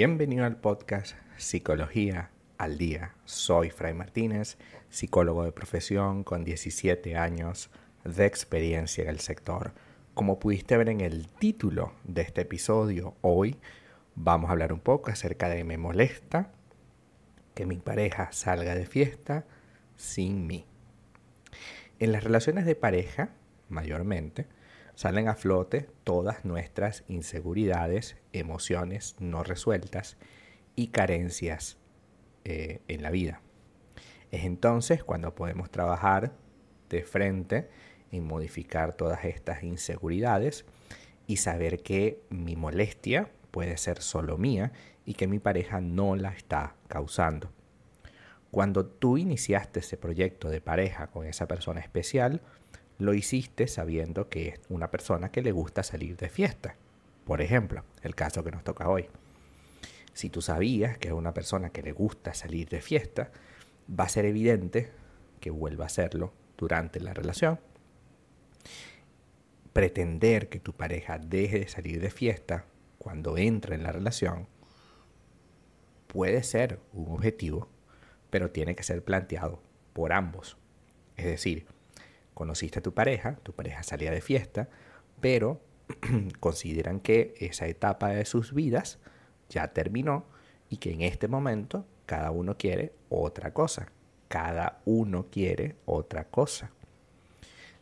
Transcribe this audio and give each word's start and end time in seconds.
Bienvenido 0.00 0.44
al 0.44 0.54
podcast 0.54 1.16
Psicología 1.38 2.30
al 2.56 2.78
Día. 2.78 3.16
Soy 3.24 3.70
Fray 3.70 3.94
Martínez, 3.94 4.56
psicólogo 4.90 5.42
de 5.42 5.50
profesión 5.50 6.22
con 6.22 6.44
17 6.44 7.16
años 7.16 7.68
de 8.04 8.24
experiencia 8.24 9.02
en 9.02 9.10
el 9.10 9.18
sector. 9.18 9.72
Como 10.14 10.38
pudiste 10.38 10.76
ver 10.76 10.88
en 10.90 11.00
el 11.00 11.26
título 11.26 11.94
de 12.04 12.22
este 12.22 12.42
episodio, 12.42 13.16
hoy 13.22 13.56
vamos 14.14 14.48
a 14.48 14.52
hablar 14.52 14.72
un 14.72 14.78
poco 14.78 15.10
acerca 15.10 15.48
de 15.48 15.64
me 15.64 15.78
molesta 15.78 16.52
que 17.56 17.66
mi 17.66 17.78
pareja 17.78 18.30
salga 18.30 18.76
de 18.76 18.86
fiesta 18.86 19.46
sin 19.96 20.46
mí. 20.46 20.64
En 21.98 22.12
las 22.12 22.22
relaciones 22.22 22.66
de 22.66 22.76
pareja, 22.76 23.30
mayormente, 23.68 24.46
salen 24.98 25.28
a 25.28 25.36
flote 25.36 25.88
todas 26.02 26.44
nuestras 26.44 27.04
inseguridades, 27.06 28.16
emociones 28.32 29.14
no 29.20 29.44
resueltas 29.44 30.16
y 30.74 30.88
carencias 30.88 31.78
eh, 32.44 32.80
en 32.88 33.04
la 33.04 33.12
vida. 33.12 33.40
Es 34.32 34.42
entonces 34.42 35.04
cuando 35.04 35.36
podemos 35.36 35.70
trabajar 35.70 36.32
de 36.90 37.04
frente 37.04 37.70
en 38.10 38.26
modificar 38.26 38.92
todas 38.92 39.24
estas 39.24 39.62
inseguridades 39.62 40.64
y 41.28 41.36
saber 41.36 41.84
que 41.84 42.20
mi 42.28 42.56
molestia 42.56 43.30
puede 43.52 43.76
ser 43.76 44.02
solo 44.02 44.36
mía 44.36 44.72
y 45.06 45.14
que 45.14 45.28
mi 45.28 45.38
pareja 45.38 45.80
no 45.80 46.16
la 46.16 46.30
está 46.30 46.74
causando. 46.88 47.52
Cuando 48.50 48.84
tú 48.84 49.16
iniciaste 49.16 49.78
ese 49.78 49.96
proyecto 49.96 50.50
de 50.50 50.60
pareja 50.60 51.06
con 51.06 51.24
esa 51.24 51.46
persona 51.46 51.78
especial, 51.78 52.42
lo 52.98 53.14
hiciste 53.14 53.68
sabiendo 53.68 54.28
que 54.28 54.48
es 54.48 54.60
una 54.68 54.90
persona 54.90 55.30
que 55.30 55.42
le 55.42 55.52
gusta 55.52 55.82
salir 55.82 56.16
de 56.16 56.28
fiesta. 56.28 56.76
Por 57.24 57.40
ejemplo, 57.40 57.84
el 58.02 58.14
caso 58.14 58.42
que 58.42 58.50
nos 58.50 58.64
toca 58.64 58.88
hoy. 58.88 59.06
Si 60.14 60.30
tú 60.30 60.42
sabías 60.42 60.98
que 60.98 61.08
es 61.08 61.14
una 61.14 61.32
persona 61.32 61.70
que 61.70 61.82
le 61.82 61.92
gusta 61.92 62.34
salir 62.34 62.68
de 62.68 62.80
fiesta, 62.80 63.30
va 63.88 64.04
a 64.04 64.08
ser 64.08 64.24
evidente 64.24 64.90
que 65.40 65.50
vuelva 65.50 65.84
a 65.84 65.86
hacerlo 65.86 66.32
durante 66.56 67.00
la 67.00 67.14
relación. 67.14 67.60
Pretender 69.72 70.48
que 70.48 70.58
tu 70.58 70.72
pareja 70.72 71.18
deje 71.18 71.60
de 71.60 71.68
salir 71.68 72.00
de 72.00 72.10
fiesta 72.10 72.64
cuando 72.98 73.38
entra 73.38 73.76
en 73.76 73.84
la 73.84 73.92
relación 73.92 74.48
puede 76.08 76.42
ser 76.42 76.80
un 76.92 77.12
objetivo, 77.12 77.68
pero 78.30 78.50
tiene 78.50 78.74
que 78.74 78.82
ser 78.82 79.04
planteado 79.04 79.62
por 79.92 80.12
ambos. 80.12 80.56
Es 81.16 81.26
decir, 81.26 81.66
conociste 82.38 82.78
a 82.78 82.82
tu 82.82 82.94
pareja, 82.94 83.34
tu 83.42 83.52
pareja 83.52 83.82
salía 83.82 84.12
de 84.12 84.20
fiesta, 84.20 84.68
pero 85.20 85.60
consideran 86.38 87.00
que 87.00 87.34
esa 87.40 87.66
etapa 87.66 88.10
de 88.10 88.24
sus 88.24 88.54
vidas 88.54 89.00
ya 89.48 89.72
terminó 89.72 90.24
y 90.68 90.76
que 90.76 90.92
en 90.92 91.00
este 91.00 91.26
momento 91.26 91.84
cada 92.06 92.30
uno 92.30 92.56
quiere 92.56 92.92
otra 93.08 93.52
cosa. 93.52 93.90
Cada 94.28 94.82
uno 94.84 95.26
quiere 95.32 95.74
otra 95.84 96.28
cosa. 96.28 96.70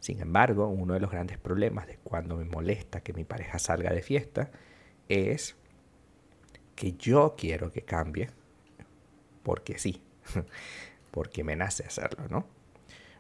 Sin 0.01 0.23
embargo, 0.23 0.69
uno 0.69 0.95
de 0.95 1.01
los 1.01 1.11
grandes 1.11 1.37
problemas 1.37 1.87
de 1.87 1.99
cuando 1.99 2.39
me 2.39 2.47
molesta 2.47 3.03
que 3.03 3.12
mi 3.12 3.25
pareja 3.25 3.59
salga 3.59 3.93
de 3.93 4.01
fiesta 4.01 4.51
es 5.11 5.55
que 6.75 6.95
yo 6.95 7.34
quiero 7.37 7.71
que 7.71 7.83
cambie 7.83 8.31
porque 9.43 9.77
sí, 9.79 10.01
porque 11.11 11.45
me 11.45 11.57
nace 11.57 11.84
hacerlo, 11.84 12.27
¿no? 12.31 12.56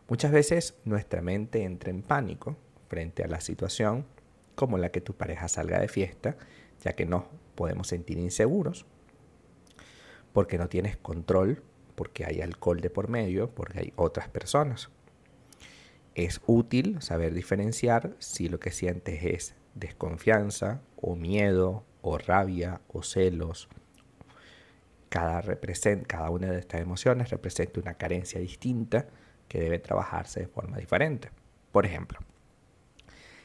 Muchas 0.08 0.30
veces 0.30 0.74
nuestra 0.84 1.20
mente 1.20 1.64
entra 1.64 1.90
en 1.90 2.02
pánico 2.02 2.56
frente 2.88 3.24
a 3.24 3.28
la 3.28 3.40
situación 3.40 4.06
como 4.54 4.78
la 4.78 4.90
que 4.90 5.00
tu 5.00 5.14
pareja 5.14 5.48
salga 5.48 5.80
de 5.80 5.88
fiesta, 5.88 6.36
ya 6.84 6.94
que 6.94 7.06
nos 7.06 7.24
podemos 7.56 7.88
sentir 7.88 8.18
inseguros, 8.18 8.86
porque 10.32 10.58
no 10.58 10.68
tienes 10.68 10.96
control, 10.96 11.62
porque 11.96 12.24
hay 12.24 12.40
alcohol 12.40 12.80
de 12.80 12.90
por 12.90 13.08
medio, 13.08 13.50
porque 13.50 13.80
hay 13.80 13.92
otras 13.96 14.28
personas. 14.28 14.90
Es 16.14 16.40
útil 16.46 17.02
saber 17.02 17.34
diferenciar 17.34 18.14
si 18.18 18.48
lo 18.48 18.60
que 18.60 18.70
sientes 18.70 19.24
es 19.24 19.54
desconfianza 19.74 20.80
o 20.96 21.16
miedo 21.16 21.84
o 22.00 22.16
rabia 22.16 22.80
o 22.88 23.02
celos. 23.02 23.68
Cada, 25.08 25.42
cada 26.06 26.30
una 26.30 26.50
de 26.52 26.60
estas 26.60 26.80
emociones 26.80 27.30
representa 27.30 27.80
una 27.80 27.94
carencia 27.94 28.40
distinta 28.40 29.08
que 29.48 29.60
debe 29.60 29.78
trabajarse 29.78 30.40
de 30.40 30.46
forma 30.46 30.78
diferente. 30.78 31.30
Por 31.72 31.86
ejemplo, 31.86 32.18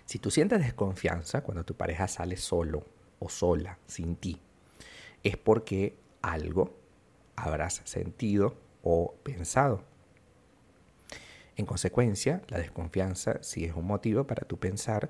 si 0.06 0.20
tú 0.20 0.32
sientes 0.32 0.60
desconfianza 0.60 1.42
cuando 1.42 1.64
tu 1.64 1.76
pareja 1.76 2.08
sale 2.08 2.38
solo 2.38 2.86
o 3.20 3.30
sola, 3.30 3.78
sin 3.88 4.16
ti, 4.16 4.42
es 5.24 5.38
porque 5.38 5.96
algo 6.22 6.76
habrás 7.36 7.82
sentido 7.86 8.56
o 8.84 9.16
pensado. 9.24 9.84
En 11.56 11.66
consecuencia, 11.66 12.42
la 12.48 12.58
desconfianza 12.58 13.42
sí 13.42 13.66
es 13.66 13.76
un 13.76 13.86
motivo 13.86 14.26
para 14.26 14.48
tú 14.48 14.58
pensar 14.58 15.10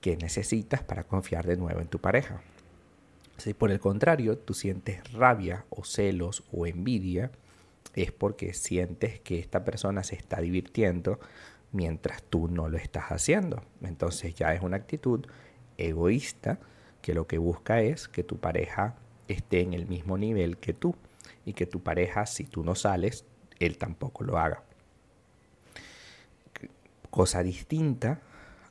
que 0.00 0.16
necesitas 0.16 0.82
para 0.82 1.04
confiar 1.04 1.46
de 1.46 1.56
nuevo 1.56 1.80
en 1.80 1.88
tu 1.88 2.00
pareja. 2.00 2.40
Si 3.36 3.54
por 3.54 3.70
el 3.70 3.80
contrario 3.80 4.38
tú 4.38 4.54
sientes 4.54 5.12
rabia 5.12 5.64
o 5.70 5.84
celos 5.84 6.44
o 6.52 6.66
envidia, 6.66 7.30
es 8.02 8.12
porque 8.12 8.54
sientes 8.54 9.20
que 9.20 9.38
esta 9.38 9.64
persona 9.64 10.04
se 10.04 10.14
está 10.14 10.40
divirtiendo 10.40 11.18
mientras 11.72 12.22
tú 12.22 12.48
no 12.48 12.68
lo 12.68 12.78
estás 12.78 13.06
haciendo. 13.10 13.62
Entonces 13.82 14.34
ya 14.34 14.54
es 14.54 14.62
una 14.62 14.76
actitud 14.76 15.26
egoísta 15.76 16.60
que 17.02 17.12
lo 17.12 17.26
que 17.26 17.38
busca 17.38 17.80
es 17.80 18.08
que 18.08 18.22
tu 18.22 18.38
pareja 18.38 18.94
esté 19.26 19.60
en 19.60 19.74
el 19.74 19.86
mismo 19.86 20.16
nivel 20.16 20.58
que 20.58 20.72
tú 20.72 20.94
y 21.44 21.54
que 21.54 21.66
tu 21.66 21.82
pareja, 21.82 22.26
si 22.26 22.44
tú 22.44 22.62
no 22.62 22.74
sales, 22.74 23.24
él 23.58 23.78
tampoco 23.78 24.22
lo 24.22 24.38
haga. 24.38 24.62
Cosa 27.10 27.42
distinta 27.42 28.20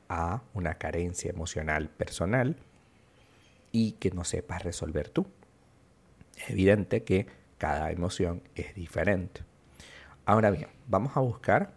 a 0.08 0.42
una 0.54 0.74
carencia 0.74 1.30
emocional 1.30 1.90
personal 1.90 2.56
y 3.72 3.92
que 3.92 4.10
no 4.10 4.24
sepas 4.24 4.62
resolver 4.62 5.10
tú. 5.10 5.26
Es 6.36 6.50
evidente 6.50 7.02
que 7.02 7.26
cada 7.58 7.90
emoción 7.90 8.42
es 8.54 8.74
diferente. 8.74 9.42
Ahora 10.24 10.50
bien, 10.50 10.68
vamos 10.86 11.16
a 11.16 11.20
buscar 11.20 11.72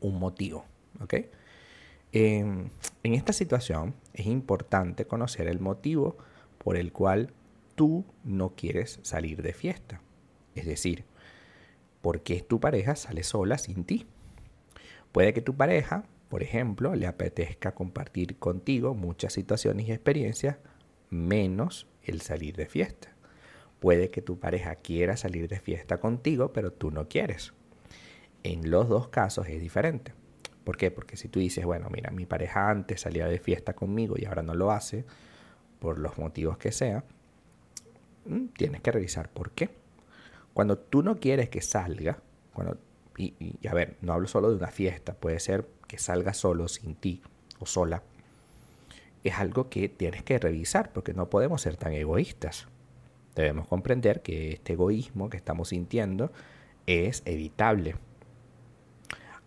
un 0.00 0.18
motivo. 0.18 0.64
¿ok? 1.00 1.14
en 2.12 2.70
esta 3.02 3.34
situación 3.34 3.94
es 4.14 4.24
importante 4.24 5.06
conocer 5.06 5.48
el 5.48 5.60
motivo 5.60 6.16
por 6.56 6.78
el 6.78 6.90
cual 6.90 7.34
tú 7.74 8.04
no 8.24 8.54
quieres 8.56 8.98
salir 9.02 9.42
de 9.42 9.52
fiesta. 9.52 10.00
Es 10.56 10.66
decir, 10.66 11.04
¿por 12.00 12.22
qué 12.22 12.40
tu 12.40 12.58
pareja 12.58 12.96
sale 12.96 13.22
sola 13.22 13.58
sin 13.58 13.84
ti? 13.84 14.06
Puede 15.12 15.32
que 15.32 15.42
tu 15.42 15.54
pareja, 15.54 16.04
por 16.28 16.42
ejemplo, 16.42 16.94
le 16.94 17.06
apetezca 17.06 17.74
compartir 17.74 18.38
contigo 18.38 18.94
muchas 18.94 19.34
situaciones 19.34 19.86
y 19.86 19.92
experiencias 19.92 20.56
menos 21.10 21.86
el 22.02 22.20
salir 22.22 22.56
de 22.56 22.66
fiesta. 22.66 23.15
Puede 23.80 24.10
que 24.10 24.22
tu 24.22 24.38
pareja 24.38 24.76
quiera 24.76 25.16
salir 25.16 25.48
de 25.48 25.60
fiesta 25.60 25.98
contigo, 25.98 26.52
pero 26.52 26.72
tú 26.72 26.90
no 26.90 27.08
quieres. 27.08 27.52
En 28.42 28.70
los 28.70 28.88
dos 28.88 29.08
casos 29.08 29.48
es 29.48 29.60
diferente. 29.60 30.14
¿Por 30.64 30.76
qué? 30.76 30.90
Porque 30.90 31.16
si 31.16 31.28
tú 31.28 31.38
dices, 31.38 31.64
bueno, 31.64 31.88
mira, 31.90 32.10
mi 32.10 32.26
pareja 32.26 32.70
antes 32.70 33.02
salía 33.02 33.26
de 33.26 33.38
fiesta 33.38 33.74
conmigo 33.74 34.16
y 34.18 34.24
ahora 34.24 34.42
no 34.42 34.54
lo 34.54 34.72
hace, 34.72 35.04
por 35.78 35.98
los 35.98 36.18
motivos 36.18 36.58
que 36.58 36.72
sea, 36.72 37.04
mm, 38.24 38.46
tienes 38.56 38.80
que 38.80 38.90
revisar 38.90 39.28
por 39.28 39.52
qué. 39.52 39.70
Cuando 40.54 40.78
tú 40.78 41.02
no 41.02 41.20
quieres 41.20 41.50
que 41.50 41.60
salga, 41.60 42.18
cuando, 42.52 42.78
y, 43.16 43.34
y, 43.38 43.66
a 43.68 43.74
ver, 43.74 43.96
no 44.00 44.12
hablo 44.12 44.26
solo 44.26 44.48
de 44.50 44.56
una 44.56 44.68
fiesta, 44.68 45.14
puede 45.14 45.38
ser 45.38 45.68
que 45.86 45.98
salga 45.98 46.34
solo, 46.34 46.66
sin 46.66 46.96
ti 46.96 47.22
o 47.58 47.66
sola, 47.66 48.02
es 49.22 49.34
algo 49.34 49.68
que 49.68 49.88
tienes 49.88 50.22
que 50.22 50.38
revisar 50.38 50.92
porque 50.92 51.12
no 51.12 51.28
podemos 51.28 51.62
ser 51.62 51.76
tan 51.76 51.92
egoístas. 51.92 52.68
Debemos 53.36 53.68
comprender 53.68 54.22
que 54.22 54.54
este 54.54 54.72
egoísmo 54.72 55.28
que 55.28 55.36
estamos 55.36 55.68
sintiendo 55.68 56.32
es 56.86 57.22
evitable. 57.26 57.94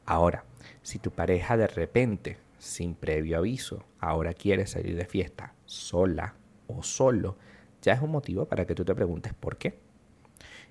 Ahora, 0.05 0.45
si 0.83 0.99
tu 0.99 1.09
pareja 1.09 1.57
de 1.57 1.65
repente, 1.65 2.37
sin 2.59 2.93
previo 2.93 3.39
aviso, 3.39 3.83
ahora 3.99 4.35
quiere 4.35 4.67
salir 4.67 4.95
de 4.95 5.05
fiesta 5.05 5.55
sola 5.65 6.35
o 6.67 6.83
solo, 6.83 7.35
ya 7.81 7.93
es 7.93 8.01
un 8.01 8.11
motivo 8.11 8.45
para 8.45 8.67
que 8.67 8.75
tú 8.75 8.85
te 8.85 8.93
preguntes 8.93 9.33
por 9.33 9.57
qué. 9.57 9.79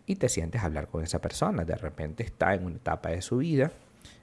Y 0.06 0.16
te 0.16 0.28
sientes 0.28 0.62
a 0.62 0.66
hablar 0.66 0.86
con 0.86 1.02
esa 1.02 1.20
persona. 1.20 1.64
De 1.64 1.74
repente 1.74 2.22
está 2.22 2.54
en 2.54 2.64
una 2.64 2.76
etapa 2.76 3.10
de 3.10 3.20
su 3.20 3.38
vida 3.38 3.72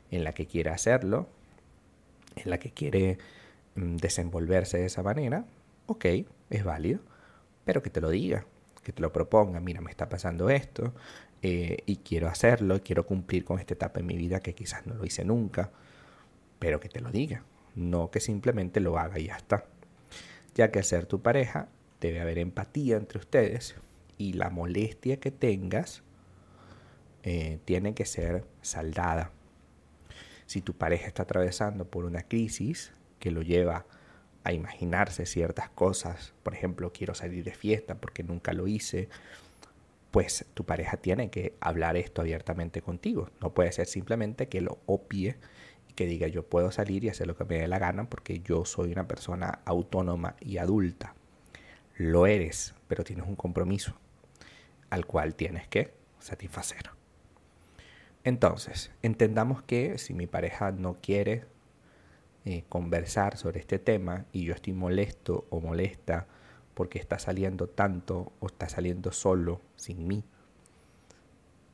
en 0.09 0.23
la 0.23 0.33
que 0.33 0.45
quiere 0.45 0.69
hacerlo, 0.69 1.27
en 2.37 2.49
la 2.49 2.59
que 2.59 2.71
quiere 2.71 3.17
mm, 3.75 3.97
desenvolverse 3.97 4.77
de 4.77 4.85
esa 4.85 5.03
manera. 5.03 5.45
Ok, 5.85 6.05
es 6.49 6.63
válido, 6.63 7.01
pero 7.65 7.83
que 7.83 7.89
te 7.89 7.99
lo 7.99 8.09
diga 8.09 8.45
que 8.85 8.93
te 8.93 9.01
lo 9.01 9.11
proponga, 9.11 9.59
mira, 9.59 9.81
me 9.81 9.89
está 9.89 10.07
pasando 10.07 10.51
esto 10.51 10.93
eh, 11.41 11.77
y 11.87 11.97
quiero 11.97 12.27
hacerlo, 12.27 12.83
quiero 12.83 13.07
cumplir 13.07 13.43
con 13.43 13.59
esta 13.59 13.73
etapa 13.73 13.99
en 13.99 14.05
mi 14.05 14.15
vida 14.15 14.41
que 14.41 14.53
quizás 14.53 14.85
no 14.85 14.93
lo 14.93 15.03
hice 15.03 15.25
nunca, 15.25 15.71
pero 16.59 16.79
que 16.79 16.87
te 16.87 17.01
lo 17.01 17.11
diga, 17.11 17.43
no 17.73 18.11
que 18.11 18.19
simplemente 18.19 18.79
lo 18.79 18.99
haga 18.99 19.17
y 19.17 19.25
ya 19.25 19.37
está. 19.37 19.65
Ya 20.53 20.71
que 20.71 20.79
al 20.79 20.85
ser 20.85 21.07
tu 21.07 21.19
pareja, 21.23 21.67
debe 21.99 22.21
haber 22.21 22.37
empatía 22.37 22.95
entre 22.97 23.17
ustedes 23.17 23.75
y 24.19 24.33
la 24.33 24.51
molestia 24.51 25.19
que 25.19 25.31
tengas 25.31 26.03
eh, 27.23 27.57
tiene 27.65 27.95
que 27.95 28.05
ser 28.05 28.45
saldada. 28.61 29.31
Si 30.45 30.61
tu 30.61 30.75
pareja 30.75 31.07
está 31.07 31.23
atravesando 31.23 31.85
por 31.85 32.05
una 32.05 32.21
crisis 32.21 32.93
que 33.17 33.31
lo 33.31 33.41
lleva 33.41 33.87
a 34.45 34.53
imaginarse 34.53 35.25
ciertas 35.25 35.69
cosas, 35.71 36.33
por 36.43 36.53
ejemplo, 36.53 36.93
quiero 36.93 37.15
salir 37.15 37.43
de 37.43 37.53
fiesta 37.53 37.95
porque 37.95 38.23
nunca 38.23 38.53
lo 38.53 38.67
hice, 38.67 39.09
pues 40.11 40.45
tu 40.53 40.63
pareja 40.65 40.97
tiene 40.97 41.31
que 41.31 41.55
hablar 41.59 41.97
esto 41.97 42.21
abiertamente 42.21 42.81
contigo. 42.81 43.31
No 43.41 43.53
puede 43.53 43.71
ser 43.71 43.87
simplemente 43.87 44.47
que 44.47 44.61
lo 44.61 44.77
opie 44.85 45.35
y 45.89 45.93
que 45.93 46.05
diga 46.05 46.27
yo 46.27 46.47
puedo 46.47 46.71
salir 46.71 47.03
y 47.03 47.09
hacer 47.09 47.25
lo 47.25 47.35
que 47.35 47.43
me 47.43 47.57
dé 47.57 47.67
la 47.67 47.79
gana 47.79 48.07
porque 48.07 48.39
yo 48.39 48.65
soy 48.65 48.91
una 48.91 49.07
persona 49.07 49.59
autónoma 49.65 50.35
y 50.39 50.59
adulta. 50.59 51.15
Lo 51.95 52.27
eres, 52.27 52.75
pero 52.87 53.03
tienes 53.03 53.25
un 53.25 53.35
compromiso 53.35 53.97
al 54.91 55.07
cual 55.07 55.33
tienes 55.33 55.67
que 55.67 55.91
satisfacer. 56.19 56.91
Entonces, 58.23 58.91
entendamos 59.01 59.63
que 59.63 59.97
si 59.97 60.13
mi 60.13 60.27
pareja 60.27 60.71
no 60.71 60.97
quiere 61.01 61.45
eh, 62.45 62.63
conversar 62.69 63.37
sobre 63.37 63.59
este 63.59 63.79
tema 63.79 64.25
y 64.31 64.45
yo 64.45 64.53
estoy 64.53 64.73
molesto 64.73 65.47
o 65.49 65.61
molesta 65.61 66.27
porque 66.75 66.99
está 66.99 67.17
saliendo 67.17 67.67
tanto 67.67 68.33
o 68.39 68.45
está 68.45 68.69
saliendo 68.69 69.11
solo 69.11 69.61
sin 69.75 70.07
mí, 70.07 70.23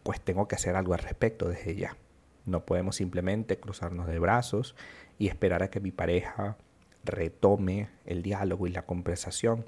pues 0.03 0.21
tengo 0.21 0.47
que 0.47 0.55
hacer 0.55 0.77
algo 0.77 0.93
al 0.93 0.99
respecto 0.99 1.49
desde 1.49 1.75
ya. 1.75 1.97
No 2.45 2.65
podemos 2.65 2.95
simplemente 2.95 3.59
cruzarnos 3.59 4.07
de 4.07 4.19
brazos 4.19 4.75
y 5.19 5.27
esperar 5.27 5.61
a 5.61 5.69
que 5.69 5.81
mi 5.81 5.91
pareja 5.91 6.57
retome 7.03 7.89
el 8.05 8.21
diálogo 8.23 8.65
y 8.65 8.71
la 8.71 8.85
conversación, 8.85 9.65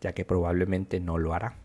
ya 0.00 0.12
que 0.12 0.24
probablemente 0.24 1.00
no 1.00 1.18
lo 1.18 1.34
hará. 1.34 1.56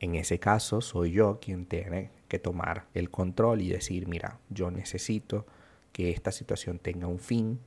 En 0.00 0.16
ese 0.16 0.38
caso 0.38 0.80
soy 0.80 1.12
yo 1.12 1.38
quien 1.40 1.64
tiene 1.64 2.10
que 2.28 2.38
tomar 2.38 2.88
el 2.92 3.08
control 3.08 3.62
y 3.62 3.70
decir, 3.70 4.06
mira, 4.06 4.38
yo 4.50 4.70
necesito 4.70 5.46
que 5.92 6.10
esta 6.10 6.32
situación 6.32 6.78
tenga 6.78 7.06
un 7.06 7.18
fin 7.18 7.60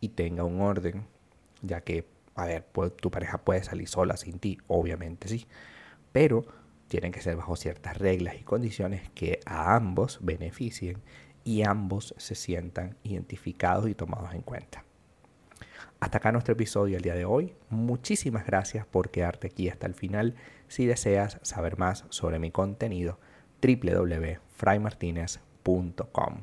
y 0.00 0.10
tenga 0.10 0.44
un 0.44 0.60
orden, 0.60 1.06
ya 1.62 1.80
que 1.80 2.06
a 2.36 2.46
ver, 2.46 2.64
tu 3.00 3.10
pareja 3.10 3.38
puede 3.38 3.64
salir 3.64 3.88
sola 3.88 4.16
sin 4.16 4.38
ti, 4.38 4.58
obviamente 4.68 5.26
sí, 5.26 5.48
pero 6.12 6.46
tienen 6.86 7.10
que 7.10 7.22
ser 7.22 7.34
bajo 7.36 7.56
ciertas 7.56 7.96
reglas 7.96 8.36
y 8.38 8.44
condiciones 8.44 9.10
que 9.10 9.40
a 9.46 9.74
ambos 9.74 10.20
beneficien 10.22 11.02
y 11.44 11.62
ambos 11.62 12.14
se 12.18 12.34
sientan 12.34 12.98
identificados 13.02 13.88
y 13.88 13.94
tomados 13.94 14.34
en 14.34 14.42
cuenta. 14.42 14.84
Hasta 15.98 16.18
acá 16.18 16.30
nuestro 16.30 16.52
episodio 16.52 16.98
el 16.98 17.02
día 17.02 17.14
de 17.14 17.24
hoy. 17.24 17.54
Muchísimas 17.70 18.44
gracias 18.44 18.84
por 18.86 19.08
quedarte 19.10 19.46
aquí 19.46 19.70
hasta 19.70 19.86
el 19.86 19.94
final. 19.94 20.34
Si 20.68 20.84
deseas 20.84 21.38
saber 21.42 21.78
más 21.78 22.04
sobre 22.10 22.38
mi 22.38 22.50
contenido, 22.50 23.18
www.fraymartinez.com. 23.62 26.42